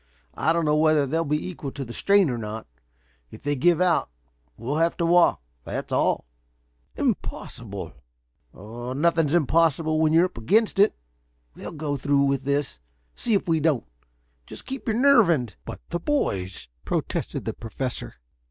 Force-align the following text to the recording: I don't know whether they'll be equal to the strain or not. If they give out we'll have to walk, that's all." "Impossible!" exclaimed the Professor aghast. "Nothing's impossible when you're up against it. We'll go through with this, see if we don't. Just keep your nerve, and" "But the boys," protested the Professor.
I 0.33 0.51
don't 0.51 0.65
know 0.65 0.75
whether 0.77 1.05
they'll 1.05 1.23
be 1.23 1.47
equal 1.47 1.71
to 1.73 1.85
the 1.85 1.93
strain 1.93 2.31
or 2.31 2.37
not. 2.39 2.65
If 3.29 3.43
they 3.43 3.55
give 3.55 3.79
out 3.79 4.09
we'll 4.57 4.77
have 4.77 4.97
to 4.97 5.05
walk, 5.05 5.43
that's 5.63 5.91
all." 5.91 6.25
"Impossible!" 6.95 7.85
exclaimed 8.47 8.51
the 8.51 8.51
Professor 8.51 8.89
aghast. 8.89 8.97
"Nothing's 8.99 9.33
impossible 9.35 9.99
when 10.01 10.11
you're 10.11 10.25
up 10.25 10.39
against 10.39 10.79
it. 10.79 10.95
We'll 11.53 11.71
go 11.73 11.97
through 11.97 12.23
with 12.23 12.45
this, 12.45 12.79
see 13.13 13.35
if 13.35 13.47
we 13.47 13.59
don't. 13.59 13.85
Just 14.47 14.65
keep 14.65 14.87
your 14.87 14.97
nerve, 14.97 15.29
and" 15.29 15.55
"But 15.65 15.81
the 15.89 15.99
boys," 15.99 16.67
protested 16.83 17.45
the 17.45 17.53
Professor. 17.53 18.15